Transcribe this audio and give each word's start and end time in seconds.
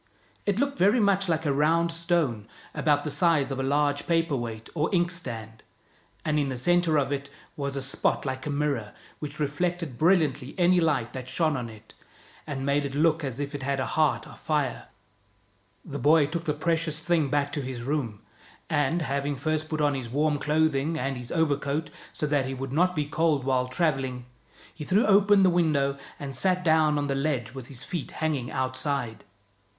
It 0.47 0.57
looked 0.57 0.79
very 0.79 0.99
much 0.99 1.29
like 1.29 1.45
a 1.45 1.53
round 1.53 1.91
stone, 1.91 2.47
about 2.73 3.03
the 3.03 3.11
size 3.11 3.51
of 3.51 3.59
a 3.59 3.61
large 3.61 4.07
paper 4.07 4.35
weight 4.35 4.67
or 4.73 4.89
ink 4.91 5.11
stand, 5.11 5.61
and 6.25 6.39
in 6.39 6.49
the 6.49 6.57
center 6.57 6.97
of 6.97 7.11
it 7.11 7.29
was 7.55 7.75
a 7.75 7.83
spot 7.83 8.25
like 8.25 8.47
a 8.47 8.49
mirror, 8.49 8.93
which 9.19 9.39
reflected 9.39 9.99
brilliantly 9.99 10.55
any 10.57 10.79
light 10.79 11.13
that 11.13 11.29
shone 11.29 11.55
on 11.55 11.69
it, 11.69 11.93
and 12.47 12.65
made 12.65 12.83
it 12.83 12.95
look 12.95 13.23
as 13.23 13.39
if 13.39 13.53
it 13.53 13.61
had 13.61 13.79
a 13.79 13.85
heart 13.93 14.25
of 14.25 14.39
fire. 14.39 14.87
The 15.85 15.99
boy 15.99 16.25
took 16.25 16.45
the 16.45 16.53
precious 16.55 16.99
thing 16.99 17.27
back 17.29 17.53
to 17.53 17.61
his 17.61 17.83
room, 17.83 18.21
and, 18.71 19.03
having 19.03 19.35
first 19.35 19.69
put 19.69 19.81
on 19.81 19.93
his 19.93 20.09
warm 20.09 20.39
clothing 20.39 20.97
and 20.97 21.15
his 21.15 21.31
overcoat, 21.31 21.91
so 22.11 22.25
that 22.25 22.47
he 22.47 22.55
would 22.55 22.73
not 22.73 22.95
be 22.95 23.05
cold 23.05 23.43
while 23.43 23.67
traveling, 23.67 24.25
66 24.77 24.89
THE 24.89 24.95
BOY 24.95 25.01
WHO 25.01 25.05
WENT 25.05 25.05
OUT 25.05 25.09
OF 25.09 25.13
THE 25.13 25.19
WORLD 25.19 25.19
he 25.19 25.19
threw 25.19 25.23
open 25.23 25.43
the 25.43 25.55
window, 25.91 25.97
and 26.19 26.33
sat 26.33 26.63
down 26.63 26.97
on 26.97 27.05
the 27.05 27.13
ledge 27.13 27.51
with 27.53 27.67
his 27.67 27.83
feet 27.83 28.09
hanging 28.17 28.49
outside. 28.49 29.23